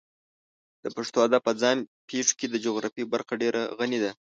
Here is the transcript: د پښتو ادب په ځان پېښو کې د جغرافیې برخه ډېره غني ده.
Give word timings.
د 0.83 0.85
پښتو 0.95 1.17
ادب 1.27 1.41
په 1.47 1.53
ځان 1.61 1.77
پېښو 2.09 2.33
کې 2.39 2.47
د 2.49 2.55
جغرافیې 2.65 3.05
برخه 3.13 3.33
ډېره 3.41 3.61
غني 3.77 3.99
ده. 4.03 4.11